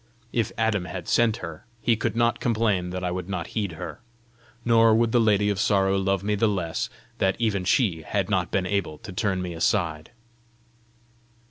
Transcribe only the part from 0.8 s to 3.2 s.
had sent her, he could not complain that I